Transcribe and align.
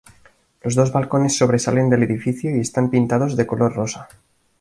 Los 0.63 0.73
dos 0.73 0.91
balcones 0.91 1.37
sobresalen 1.37 1.87
del 1.87 2.01
edificio 2.01 2.49
y 2.57 2.61
están 2.61 2.89
pintados 2.89 3.37
de 3.37 3.45
color 3.45 3.75
rosa. 3.75 4.09